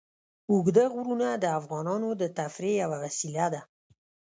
اوږده 0.51 0.85
غرونه 0.93 1.27
د 1.43 1.45
افغانانو 1.59 2.09
د 2.21 2.23
تفریح 2.37 2.75
یوه 2.83 2.97
وسیله 3.03 3.45
ده. 3.53 3.61